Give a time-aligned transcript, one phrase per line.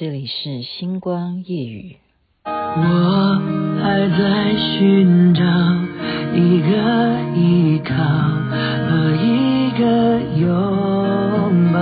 [0.00, 1.96] 这里是星光夜语。
[2.44, 2.52] 我
[3.82, 5.42] 还在寻找
[6.36, 6.70] 一个
[7.34, 7.96] 依靠
[8.86, 11.80] 和一个拥抱，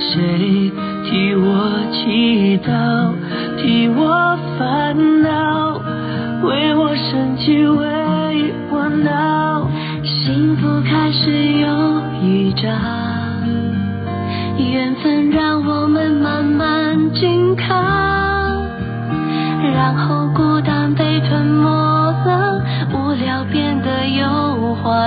[0.00, 0.72] 谁
[1.04, 1.44] 替我
[1.92, 3.12] 祈祷，
[3.60, 4.38] 替我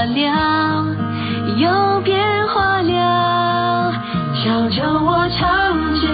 [0.04, 0.86] 有话聊，
[1.56, 3.94] 有变化了。
[4.36, 6.10] 小酒窝长睫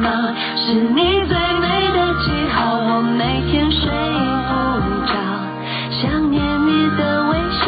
[0.00, 0.08] 毛，
[0.56, 2.78] 是你最美的记号。
[2.78, 4.52] 我每天睡不
[5.06, 5.12] 着，
[5.90, 7.66] 想念你的微笑。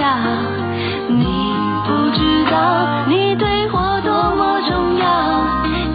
[1.08, 1.24] 你
[1.84, 5.04] 不知道，你对我多么重要。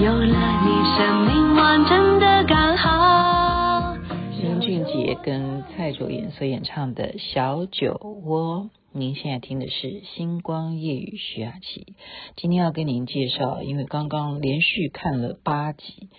[0.02, 0.68] 有了你，
[0.98, 3.94] 生命完整的刚好。
[4.42, 8.68] 林俊杰跟蔡卓妍所演唱的小酒窝，
[9.00, 11.96] 您现在听的是星光夜雨徐雅琪。
[12.36, 16.10] 今天要跟您介绍，因为刚刚连续看了八集，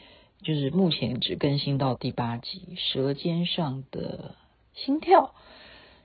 [0.42, 4.34] 就是目前只更新到第八集《舌尖上的
[4.72, 5.20] 心跳》。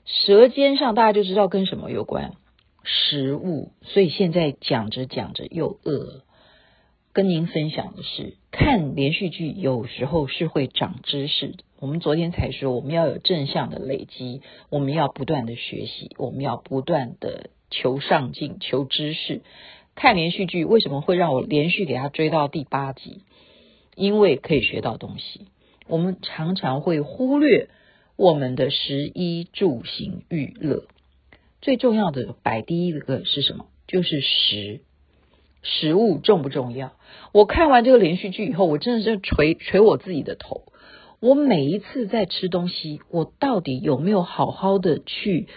[0.04, 2.34] 舌尖上，大家就知道跟什么有关？
[2.84, 3.72] 食物。
[3.82, 6.24] 所以现在讲着讲着又饿。
[7.16, 11.64] 跟您分享的是，看连续剧有时候是会长知识的。
[11.80, 19.44] 我们昨天才说，我们要有正向的累积，我们要不断的学习，我们要不断的求上进、求知识。
[19.96, 23.22] 看连续剧为什么会让我连续给他追到第八集？
[23.96, 25.48] 因为可以学到东西。
[25.88, 27.70] 我们常常会忽略
[28.18, 30.84] 我们的食衣住行娱乐，
[31.62, 33.68] 最重要的摆第一个是什么？
[33.88, 34.82] 就是食。
[35.68, 36.94] 食物重不重要？
[37.34, 40.62] 我看完这个连续剧以后，我真的是捶捶我自己的头。
[41.20, 45.48] 我每一次在吃东西，我到底有没有好好的去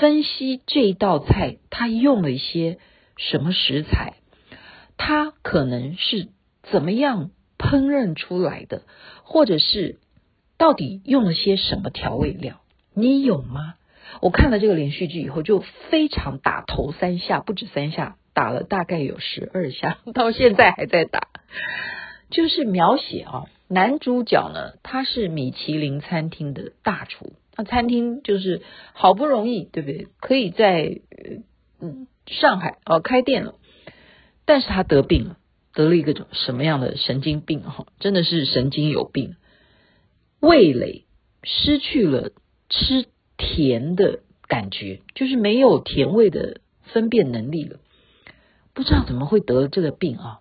[0.00, 2.78] 分析这一道菜，它用了一些
[3.16, 4.14] 什么食材？
[4.98, 6.28] 它可能是
[6.62, 8.82] 怎么样烹饪出来的？
[9.22, 9.98] 或者是
[10.58, 12.60] 到底用了些什么调味料？
[12.92, 13.76] 你有吗？
[14.20, 18.16] 我看了这个连续剧以后，就非常打头三下，不止三下。
[18.34, 21.28] 打了大概有十二下，到现在还在打。
[22.30, 28.62] 就是描写啊，男主角呢，他是米其林餐厅的大厨，那餐厅就是
[28.92, 30.08] 好不容易，对不对？
[30.18, 31.00] 可以在
[31.80, 33.54] 嗯上海哦开店了，
[34.44, 35.36] 但是他得病了，
[35.74, 37.86] 得了一个种什么样的神经病哈？
[38.00, 39.36] 真的是神经有病，
[40.40, 41.04] 味蕾
[41.44, 42.30] 失去了
[42.68, 43.06] 吃
[43.36, 47.78] 甜的感觉，就是没有甜味的分辨能力了。
[48.74, 50.40] 不知道怎么会得这个病啊，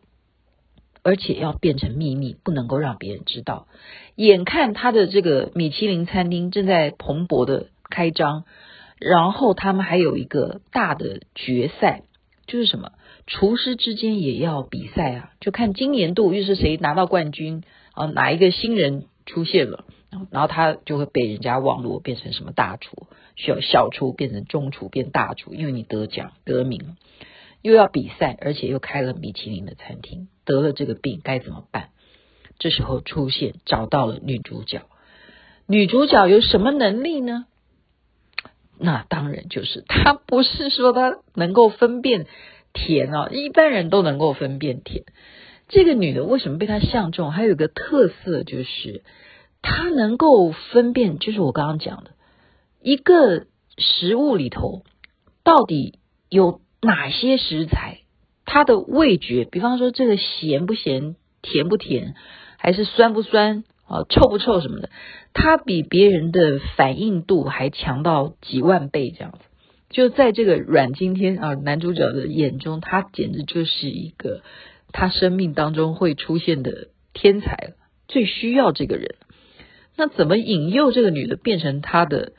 [1.04, 3.68] 而且要变成秘密，不能够让别人知道。
[4.16, 8.46] 眼看他的这个米其林餐厅正在蓬勃的开张，
[9.00, 12.04] 然后他们还有一个大的决赛，
[12.48, 12.94] 就是什么
[13.28, 19.86] 厨师之间也要比赛啊，就看今年度又是谁拿到冠军啊，哪一个新人出现了，
[20.32, 26.98] 然后他就会被人家网络变成什么大厨，需要小厨变成中厨变大厨，因为你得奖得名。
[27.64, 31.90] 又要比赛，而且又开了米其林的餐厅，得了这个病该怎么办？
[32.60, 34.82] 这时候出现，找到了女主角。
[35.66, 37.46] 女主角有什么能力呢？
[38.78, 42.28] 那当然就是她不是说她能够分辨
[42.74, 45.06] 甜哦，一般人都能够分辨甜。
[45.70, 47.32] 这个女的为什么被她相中？
[47.32, 49.04] 还有一个特色就是
[49.62, 52.12] 她能够分辨，就是我刚刚讲的
[52.82, 53.46] 一个
[53.78, 54.84] 食物里头
[55.46, 56.60] 到底有。
[56.84, 58.02] 哪些食材，
[58.46, 62.14] 它的味觉，比方说这个咸不咸、甜不甜，
[62.58, 64.90] 还是酸不酸啊、臭不臭什么的，
[65.34, 69.40] 它比别人的反应度还强到几万倍这样子。
[69.90, 74.42] 就在这个阮经天啊男主角的眼中，他简直就是一个
[74.92, 77.74] 他生命当中会出现的天才，
[78.08, 79.16] 最需要这个人。
[79.96, 82.34] 那怎么引诱这个女的变成他的？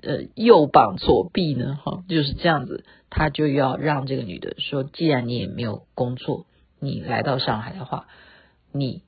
[0.00, 1.76] 呃，右膀左臂呢？
[1.82, 6.46] 哈，就是这样子，他就要让这个女的说，既然你也没有工作，
[6.80, 8.06] 你来到上海的话，
[8.72, 9.02] 你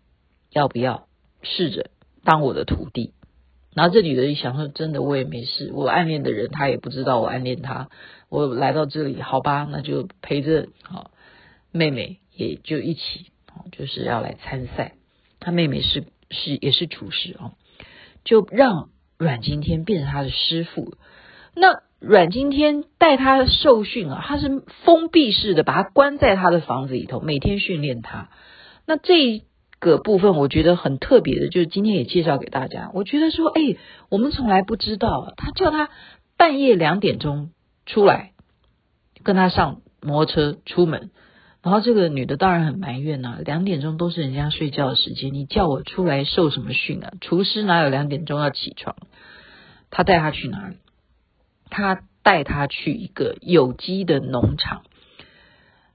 [0.50, 1.06] 要不要
[1.42, 1.90] 试着
[2.24, 3.12] 当我的徒弟？
[3.74, 7.88] 然后这女的一想说，真的，我也没事，我暗恋的人他也不知道我暗恋他，
[8.28, 11.10] 我来到这里，好吧，那就陪着啊，
[11.72, 13.26] 妹妹也就一起，
[13.72, 14.94] 就是要来参赛。
[15.38, 17.52] 他妹妹是是也是厨师啊，
[18.24, 18.88] 就让。
[19.22, 20.94] 阮经天变成他的师傅，
[21.54, 28.30] 那阮经天带他受训啊，他是封闭式的，把他关在他的房子里头，每天训练他。
[28.86, 29.42] 那这
[29.78, 32.90] 个部分我觉得很特别的，就是今天也介绍给大家。
[32.94, 33.76] 我觉得说，哎，
[34.08, 35.90] 我们从来不知道，他叫他
[36.38, 37.50] 半夜两点钟
[37.84, 38.32] 出来，
[39.22, 41.10] 跟他上摩托车出门。
[41.62, 47.12] 然后这个女的当然很埋怨呐、啊，两点钟都是人家睡觉的时间，你叫我出来受什么训啊？
[47.20, 48.96] 厨师哪有两点钟要起床？
[49.90, 50.76] 他带他去哪里？
[51.70, 54.82] 他带他去一个有机的农场，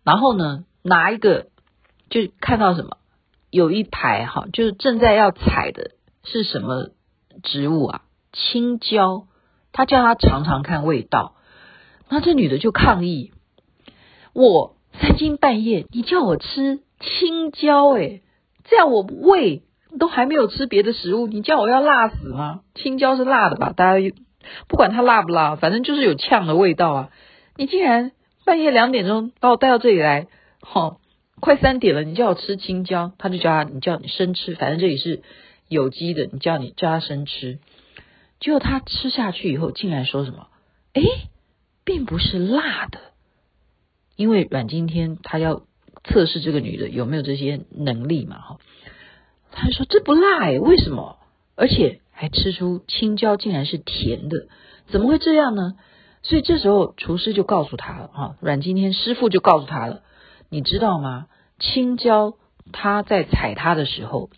[0.03, 1.47] 然后呢，拿一个
[2.09, 2.97] 就看到什么？
[3.51, 5.91] 有一排哈，就是正在要采的
[6.23, 6.89] 是什么
[7.43, 8.01] 植物啊？
[8.33, 9.27] 青椒。
[9.77, 11.35] 他叫他尝尝看味道，
[12.07, 13.33] 那这女的就抗议
[14.33, 14.77] 我。
[14.97, 18.21] 三更半夜，你叫我吃青椒，诶，
[18.63, 19.63] 这样我胃
[19.99, 22.61] 都还没有吃别的食物，你叫我要辣死吗？
[22.75, 23.73] 青椒是辣的吧？
[23.75, 24.15] 大家
[24.67, 27.09] 不管它辣不辣，反正就是有呛的味道啊！
[27.55, 28.11] 你竟然
[28.43, 30.27] 半夜两点钟把我带到这里来，
[30.61, 30.97] 哈，
[31.39, 35.21] 快三点了，你叫我吃青椒，他就叫他，你叫你生吃，反正这里是
[35.67, 37.59] 有机的，你叫你叫他生吃。
[38.39, 40.47] 结果他吃下去以后，竟然说什么？
[40.93, 41.03] 诶，
[41.83, 42.99] 并不是辣的。
[44.15, 45.63] 因为阮经天他要
[46.03, 48.57] 测试这个女的有没有这些能力嘛，哈，
[49.51, 51.17] 他就说这不辣哎，为什么？
[51.57, 54.47] 而且还吃出青椒竟然是甜的，
[54.87, 55.75] 怎么会这样呢？
[56.23, 60.01] 所以这时候厨师就告诉他了，哈，阮经天师傅就告诉他了，
[60.49, 61.27] 你知道吗？
[61.59, 62.33] 青椒
[62.71, 64.29] 它在采它的时候，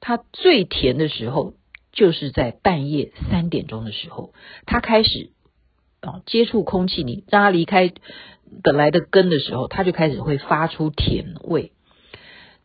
[0.00, 1.54] 它最甜的时候
[1.92, 4.32] 就是在半夜三点钟的时候，
[4.66, 5.30] 它开始
[6.00, 7.92] 啊接触空气，你让它离开。
[8.64, 11.70] 本来的根的时候，它就开始会发出甜味。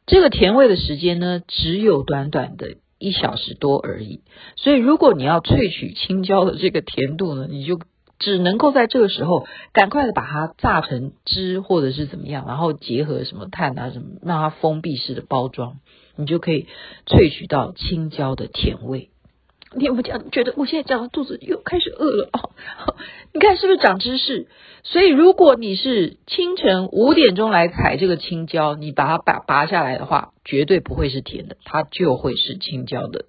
[0.08, 4.22] 这个甜味的时间呢，只有短短的一小时多而已。
[4.56, 7.80] 所以，如果你要萃取青椒的这个甜度呢，你就
[8.18, 15.80] 只能够在这个时候赶快的把它榨成汁，或者是怎么样，然后结合什么碳啊什么，让它封闭式的包装，
[16.16, 16.68] 你就可以
[17.06, 19.10] 萃取到青椒的甜味。
[19.76, 20.32] 你有没有讲？
[20.32, 22.96] 觉得我现在讲的肚子又开始饿了哦？
[23.34, 24.48] 你看是不是长知识？
[24.84, 33.26] 所以如果你是清晨五点钟来采这个青椒，你把它拔拔下来的话，绝对不会是甜的，它就会是青椒的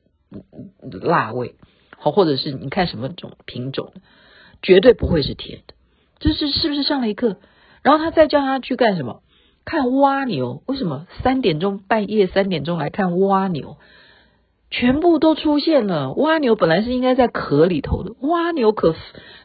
[1.02, 1.54] 辣味。
[1.98, 3.92] 好，或者是你看什么种品种，
[4.62, 5.74] 绝对不会是甜的。
[6.18, 7.36] 这是是不是上了一课？
[7.82, 9.22] 然后他再叫他去干什么？
[9.64, 10.62] 看蜗牛？
[10.66, 13.78] 为什么三点钟半夜三点钟来看蜗牛？
[14.78, 16.12] 全部都出现了。
[16.12, 18.94] 蜗牛本来是应该在壳里头的，蜗牛可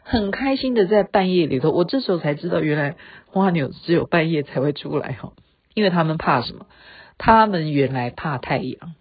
[0.03, 1.71] 很开心的在半夜里头。
[1.71, 2.97] 我这时候才知道，原来
[3.31, 5.31] 蜗牛只有半夜才会出来哈，
[5.73, 6.65] 因为他们怕什么？
[7.17, 8.93] 他们原来怕太阳。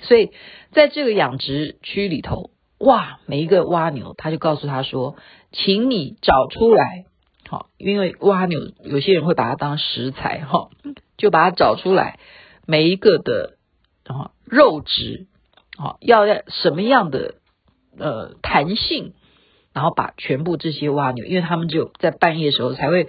[0.00, 0.32] 所以
[0.72, 5.14] 在这个养殖区里头，哇，每一个蜗牛，他就告诉他说
[5.52, 7.04] ：“请你找出来，
[7.48, 10.70] 好，因为蜗牛有些人会把它当食材哈，
[11.16, 12.18] 就把它找出来，
[12.66, 13.52] 每一个的。”
[14.06, 15.26] 啊，肉质，
[15.76, 17.34] 好，要要什么样的
[17.98, 19.12] 呃弹性，
[19.72, 23.08] 然后把全部这些蛙牛，因为他们只有在半夜时候才会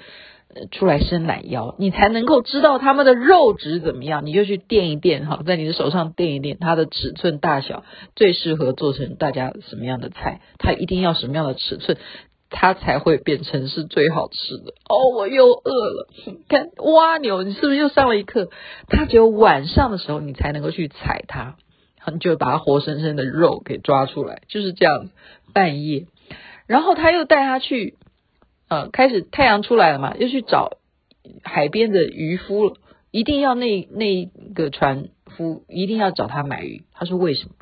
[0.72, 7.84] 出来伸懒腰，你才能够知道他们的肉质怎么样，你就去垫一垫哈，在你的手上垫一垫，它的尺寸大小
[8.16, 11.98] 最适合做成大家什么样的菜，它一定要什么样的尺寸。
[12.50, 15.12] 它才会变成是最好吃的哦！
[15.18, 16.08] 我又饿了。
[16.48, 18.48] 看蜗牛，你是不是又上了一课？
[18.88, 21.58] 它只有晚上的时候你才能够去踩它，
[22.19, 25.09] 就把它活生生的肉给抓出来，就是这样。
[25.54, 26.06] 半夜，
[26.68, 27.95] 然后他又带他去，
[28.68, 30.78] 呃，开始太阳出来了嘛，又去找
[31.42, 32.76] 海边的渔夫了。
[33.09, 36.83] 一定要那那个船夫一定要找他买鱼。
[36.92, 37.56] 他说为什么？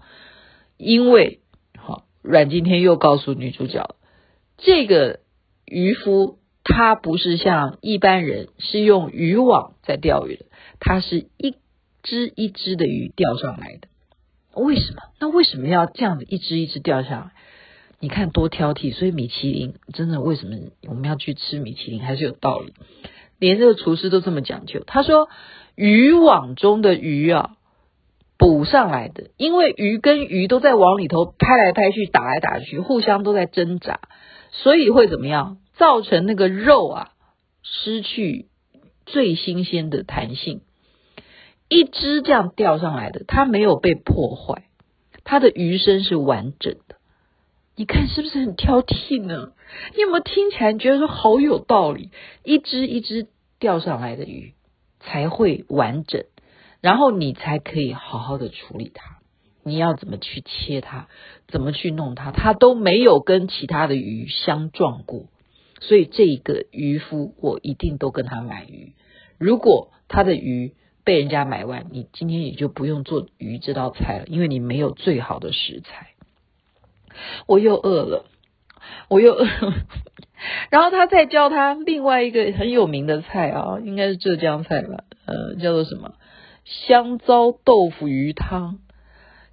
[0.78, 1.40] 因为
[1.78, 3.96] 好，阮经天又告诉女主角。
[4.58, 5.20] 这个
[5.66, 10.46] 渔夫他不是像一般人是用渔网在钓鱼的，
[10.80, 11.56] 他是一
[12.04, 13.88] 只一只的鱼钓上来的。
[14.56, 15.02] 为什么？
[15.20, 17.32] 那为什么要这样子一只一只掉下来？
[18.00, 18.94] 你看多挑剔。
[18.94, 20.56] 所以米其林真的为什么
[20.88, 22.74] 我们要去吃米其林还是有道理。
[23.40, 24.84] 连这个厨师都这么讲究。
[24.88, 25.30] 他说
[25.76, 27.58] 渔网中的鱼啊。
[28.38, 34.02] 捕上来的，因为鱼跟鱼都在往里头拍来拍去、打来打去，互相都在挣扎，
[34.52, 35.60] 所以会怎么样？
[35.78, 37.12] 造成那个肉啊
[37.64, 38.48] 失去
[39.06, 40.60] 最新鲜的弹性。
[41.68, 44.64] 一只这样钓上来的，它没有被破坏，
[45.24, 46.96] 它的鱼身是完整的。
[47.76, 49.52] 你看是不是很挑剔呢？
[49.96, 52.12] 你有没有听起来觉得说好有道理？
[52.44, 53.28] 一只一只
[53.60, 54.54] 钓上来的鱼
[55.00, 56.24] 才会完整。
[56.82, 59.18] 然后你才可以好好的处理它，
[59.64, 61.08] 你要怎么去切它，
[61.48, 65.26] 怎么去弄它，它都没有跟其他的鱼相撞过，
[65.82, 68.94] 所以这一个渔夫我一定都跟他买鱼。
[69.40, 76.10] 如果他的鱼被人家买完，你今天也就不用做鱼这道菜了，因为你没有最好的食材。
[77.46, 78.26] 我又饿了，
[79.08, 79.74] 我又饿了。
[80.70, 86.16] 然后他再教他另外一个很有名的菜啊，应该是浙江菜吧，呃，叫做什么？
[86.66, 88.80] 香糟豆腐鱼汤。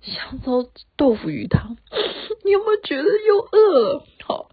[0.00, 1.76] 香糟豆腐鱼汤，
[2.44, 4.04] 你有没有觉得又饿了？
[4.24, 4.48] 好，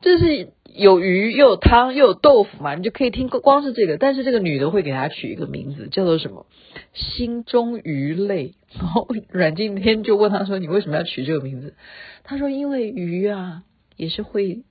[0.00, 3.96] 这是有鱼又有汤又有豆腐嘛，你就可以听光是这个。
[3.96, 6.46] 但是这个女的会给他取一个名字，叫做什么？
[6.94, 8.54] 心中鱼泪。
[8.72, 11.74] 然后阮经天就问他说：“你为什么要取这个名字？”
[12.22, 13.62] 他说：“因为鱼啊，
[13.96, 14.62] 也是会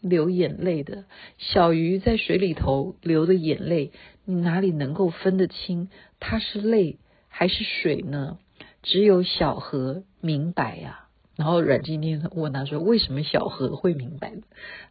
[0.00, 1.04] 流眼泪的。
[1.38, 3.92] 小鱼在水里头流的眼泪，
[4.24, 5.88] 你哪里能够分得清
[6.20, 8.38] 它是泪还是水呢？”
[8.82, 11.07] 只有小河明白呀、
[11.38, 14.32] 然后阮经天问他说：“为什么小何会明白？”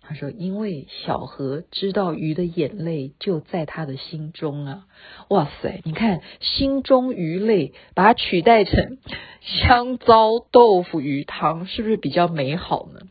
[0.02, 4.86] 他说：“因为小何知道鱼的眼泪就在他的心中啊！”
[5.28, 8.98] 哇塞，你看“心中鱼泪”，把它取代成
[9.44, 13.02] “香糟豆腐鱼汤”，是不是比较美好呢？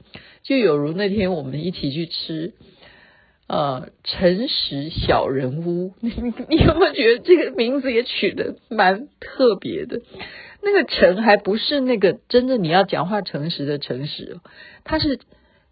[0.43, 2.55] 就有如那天我们一起去吃，
[3.49, 6.11] 呃，诚实小人屋， 你
[6.49, 10.01] 你有没有觉得这个名字也取得蛮特别的？
[10.67, 14.41] 那个诚还不是那个真正你要讲话诚实的诚实，
[14.83, 15.21] 它是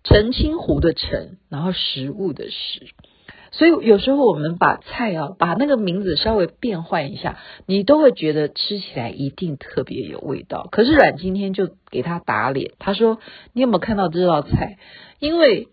[0.05, 2.87] 澄清湖的澄，然后食物的食。
[3.51, 10.69] 所以有时候我们把菜啊，把那个名字稍微变换一下，你都会觉得吃起来一定特别有味道。
[10.71, 13.19] 可是阮今天就给他打脸，他说
[13.53, 14.79] ：“你有没有看到这道菜？
[15.19, 15.67] 因为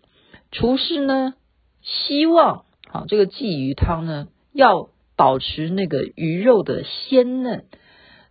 [0.50, 1.34] 厨师呢，
[1.80, 7.66] 希望啊这个鲫鱼汤呢要保持那个鱼肉的鲜嫩。”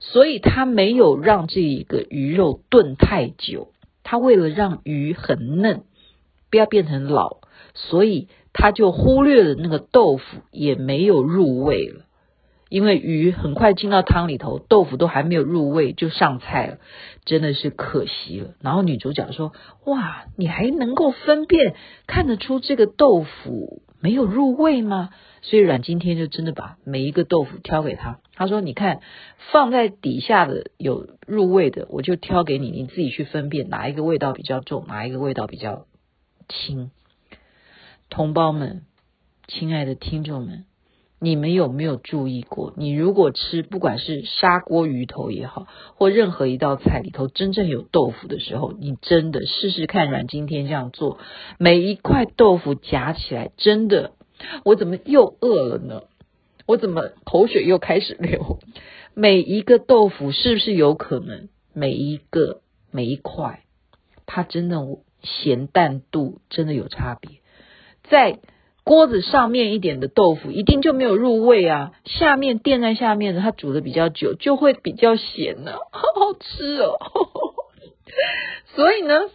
[0.03, 3.70] 所以他没有让这一个鱼肉炖太久，
[4.03, 5.84] 他为了让鱼很嫩，
[6.50, 7.38] 不要变成老，
[7.75, 12.01] 所以他就忽略了那个豆腐也没有入味了。
[12.67, 16.77] 因为鱼很快进到汤里头，豆腐都还没有入味就上菜了，
[17.25, 18.55] 真的是可惜了。
[18.62, 19.51] 然后女主角说
[19.86, 21.75] ：“哇，你还能够分辨
[22.08, 25.12] 看得出这个豆腐没有入味吗？”
[25.43, 29.00] 所以阮经天就真的把每一个豆腐挑给他，他说：“你看，
[29.51, 35.88] 放在底下的有入味的，我就挑给你，你自己去分辨哪一个味道比较重，哪一个味道比较
[36.48, 36.91] 轻。”
[38.10, 38.86] 同胞们，
[39.48, 40.65] 亲爱的听众们，
[41.24, 42.74] 你们有没有注意过？
[42.75, 51.20] 你如果吃不管是砂锅鱼头也好，或任何一道菜里头真正有豆腐的时候，你真的试试看阮经天这样做，
[51.60, 54.13] 每一块豆腐夹起来，真的。
[54.66, 56.01] 我怎么又饿了呢？
[56.66, 58.58] 我怎么口水又开始流？
[59.13, 61.50] 每一个豆腐是不是有可能？
[61.72, 63.62] 每一个每一块，
[64.25, 64.80] 它真的
[65.22, 67.38] 咸淡度真的有差别。
[68.10, 68.40] 在
[68.84, 71.92] 锅子上面一点的豆腐，一定就没有入味啊。
[72.06, 76.98] 下面垫在下面的，它煮的比较久，就会比较咸呢、啊， 好好吃哦。
[78.76, 79.30] 所以呢，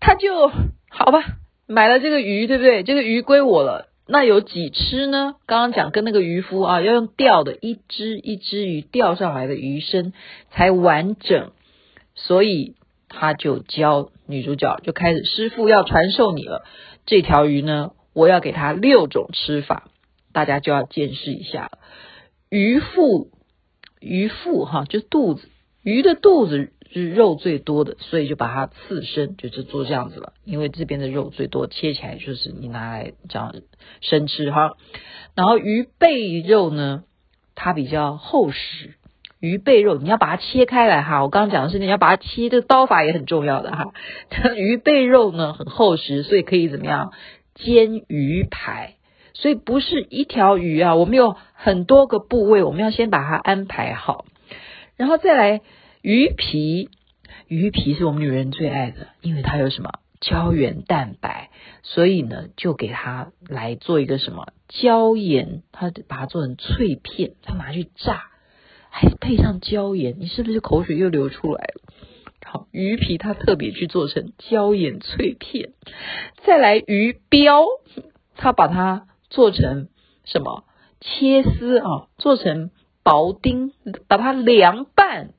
[0.00, 0.48] 他就
[0.88, 1.24] 好吧。
[1.66, 2.82] 买了这个鱼，对不对？
[2.82, 3.88] 这个鱼归我了。
[4.06, 5.34] 那有几吃呢？
[5.44, 10.14] 刚刚讲跟那个渔夫啊，要用钓的，一只一只鱼钓上来的鱼身
[10.50, 11.50] 才完整。
[12.14, 12.74] 所以
[13.08, 16.64] 他就教女主角，就开始师傅要传授你了。
[17.08, 19.88] 这条鱼呢，我要给它六种吃法，
[20.32, 21.78] 大家就要见识一下了。
[22.50, 23.30] 鱼腹，
[23.98, 25.48] 鱼腹哈，就肚子，
[25.82, 26.72] 鱼的肚子。
[26.90, 30.32] 是肉最多的，所以就把它刺身，就是做这样子了。
[30.46, 33.54] 因为这边的肉最多，切起来就是你拿来这样
[34.00, 34.70] 生吃哈。
[35.34, 37.04] 然后鱼背肉呢，
[37.54, 38.94] 它比较厚实。
[39.40, 43.92] 鱼背肉你要把它切开来哈，我刚刚讲的是你要把它切，这个刀法也很重要的哈。
[44.56, 47.12] 鱼背肉呢很厚实，所以可以怎么样
[47.54, 48.94] 煎鱼排？
[49.34, 54.24] 所以不是一条鱼啊，我们有很多个部位，我们要先把它安排好，
[54.96, 55.60] 然后再来。
[56.00, 56.90] 鱼皮，
[57.48, 61.50] 鱼皮是我们女人最爱的，因为它有什么胶原蛋白，
[61.82, 68.22] 所以呢，就给它来做一个什么椒盐，它把它做成脆片，它拿去炸，
[68.90, 71.92] 还配上椒盐，你是不是口水又流出来了？
[72.44, 75.72] 好，鱼皮它特别去做成椒盐脆片，
[76.44, 77.66] 再来鱼鰾，
[78.36, 79.88] 它把它做成
[80.24, 80.64] 什么
[81.00, 82.70] 切丝啊，做成
[83.02, 83.72] 薄丁，
[84.06, 85.34] 把它凉拌。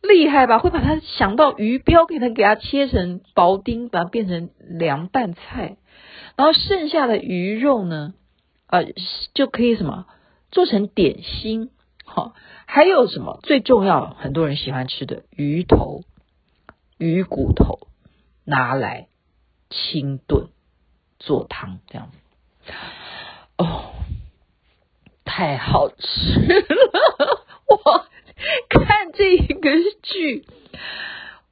[0.00, 0.60] 厉害吧？
[0.60, 5.76] 会把它想到鱼鰾，给它给它切成薄丁，把它变成凉拌菜，
[6.36, 8.14] 然后剩下的鱼肉呢，
[8.68, 8.84] 呃，
[9.34, 10.06] 就可以什么
[10.52, 11.70] 做成点心，
[12.04, 12.34] 好，
[12.70, 14.14] 还有什么最重要？
[14.20, 16.02] 很多人喜欢吃的鱼头、
[16.98, 17.88] 鱼骨头，
[18.44, 19.08] 拿来
[19.70, 20.48] 清炖
[21.18, 22.72] 做汤这样子。
[23.56, 23.94] 哦，
[25.24, 27.44] 太好吃了！
[27.68, 28.06] 我
[28.68, 29.70] 看这个
[30.02, 30.44] 剧，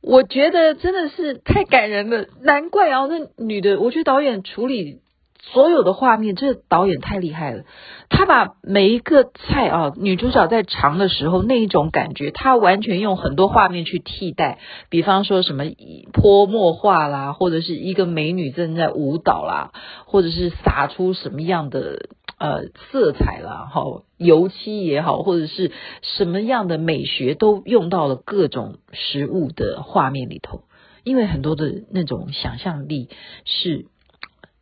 [0.03, 2.27] 我觉得真的是太感人了。
[2.43, 5.01] 难怪啊，那女的，我觉得导演处理。
[5.41, 7.65] 所有的画面，这导演太厉害了。
[8.09, 14.59] 他把每一个菜啊，女主角在尝的时候那一种感觉，他完全用很多画面去替代。
[14.91, 15.65] 比方说什么
[16.13, 19.73] 泼墨画啦，或者是一个美女正在舞蹈啦，
[20.07, 25.71] 或者是洒出什么样的呃色彩啦，好油漆也好，或者是
[26.03, 30.63] 什么样的美学都用到了各种食物的画面里头，
[31.05, 33.09] 因为很多的那种想象力
[33.45, 33.87] 是。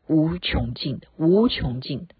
[0.06, 2.14] 无穷尽的，无穷尽的。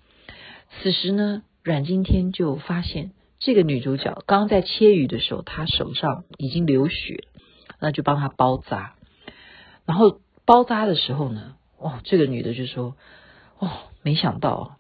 [0.82, 7.24] 此时呢，阮经天就发现这个女主角刚在切鱼的时候，她手上已经流血，
[7.78, 8.96] 那就帮她包扎。
[9.84, 12.96] 然后包扎的时候呢，哦，这个女的就说
[13.60, 13.70] ：“哦，
[14.02, 14.76] 没想到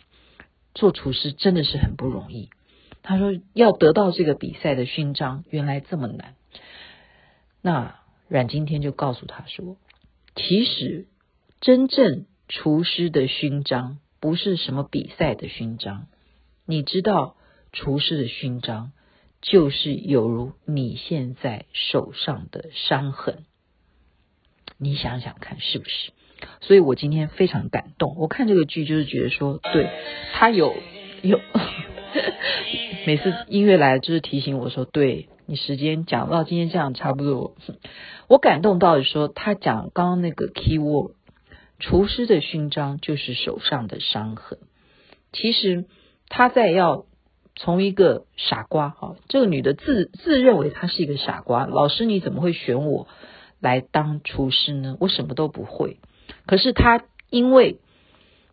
[0.74, 2.48] 做厨师真的是很不容易。”
[3.02, 6.34] 她说：“要得到这个比赛的勋章，原来这么难。”
[7.60, 9.76] 那阮经天就告诉她说
[10.34, 11.06] ：“其实
[11.60, 16.06] 真正……”厨师的勋章不是什么比赛的勋章，
[16.66, 17.36] 你知道，
[17.72, 18.92] 厨师的勋章
[19.40, 23.44] 就是有如你现在手上的伤痕。
[24.76, 26.12] 你想想看，是不是？
[26.60, 28.14] 所以我今天非常感动。
[28.18, 29.88] 我看这个剧就是觉得说，对，
[30.34, 30.74] 他有
[31.22, 31.40] 有，
[33.06, 37.56] 每次音乐来就是提醒我说，对，你时间讲到今天这样差不多。
[38.28, 41.12] 我感动到的说，他讲刚刚那个 key word。
[41.78, 44.58] 厨师的勋章就是手上的伤痕。
[45.32, 45.86] 其实
[46.28, 47.06] 他在要
[47.56, 51.66] 从一个傻瓜哈，这个女的自自认为她是一个傻瓜。
[51.66, 53.06] 老师，你怎么会选我
[53.60, 54.96] 来当厨师呢？
[55.00, 55.98] 我什么都不会。
[56.46, 57.78] 可是她因为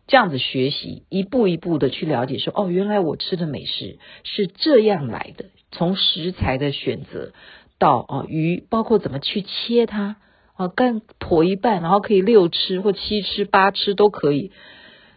[0.06, 5.46] 这样子学习，一步一步的去了解说，说哦，原来我吃的美食是这样来的。
[5.70, 7.32] 从食材的选择
[7.78, 10.16] 到啊鱼，包括怎么去切它。
[10.54, 14.52] 啊，干剖一半，然后可以六吃或七吃八吃都可以，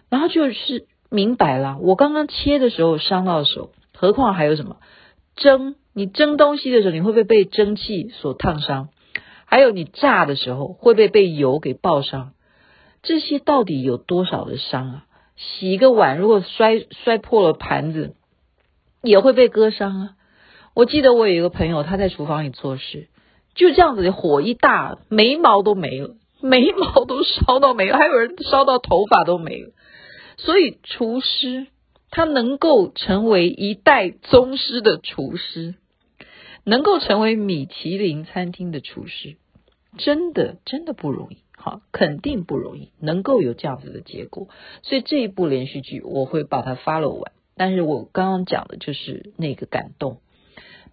[0.09, 1.77] 然后就是明白了。
[1.79, 4.77] 我刚刚切的时候伤到手，何况还有什么
[5.35, 5.75] 蒸？
[5.93, 8.89] 你蒸东西的时候，你会不会被蒸汽所烫伤？
[9.45, 12.33] 还有你炸的时候，会不会被油给爆伤？
[13.01, 15.05] 这些到底有多少的伤啊？
[15.37, 18.15] 洗一个碗，如果摔摔破了盘子，
[19.01, 20.09] 也会被割伤啊。
[20.73, 23.07] 我记得我有一个朋友，他在厨房里做事。
[23.55, 29.71] 就这样子，火一大，眉毛都没了， 眉毛都烧到没了，还有人烧到头发都没了。
[30.37, 31.67] 所以厨师
[32.11, 35.75] 他能够成为一代宗师的厨师，
[36.65, 39.37] 能够成为米其林餐厅的厨师，
[39.97, 44.49] 真的真的不容易，好，肯定不容易，能够有这样子的结果。
[44.83, 50.19] 所以这一部连续剧我会把它 follow 完，但是我刚刚讲的就是那个感动，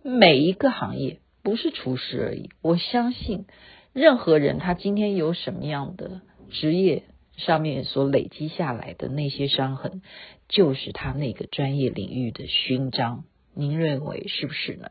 [0.04, 1.18] 每一个行业。
[1.42, 3.46] 不是厨师而已，我相信
[3.92, 7.02] 任何人，他今天有什么样的职业
[7.36, 10.02] 上面所累积下来的那些伤痕，
[10.48, 13.24] 就是他那个专业领域的勋章。
[13.54, 14.88] 您认为是不是呢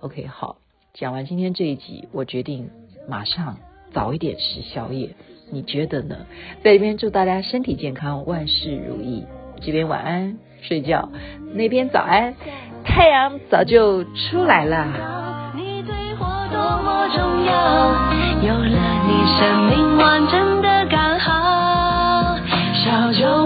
[0.00, 0.58] ？OK，好，
[0.94, 2.70] 讲完今天这一集，我决定
[3.08, 3.58] 马上
[3.92, 5.14] 早一点吃宵夜。
[5.50, 6.26] 你觉得呢？
[6.62, 9.24] 在这边祝大家身体健康，万事如意。
[9.60, 11.10] 这边晚安，睡觉；
[11.54, 12.34] 那边早安，
[12.84, 15.17] 太阳早就出来了。
[16.68, 17.52] 多么重要，
[18.42, 22.36] 有了你，生命完整的刚好。
[22.74, 23.37] 小酒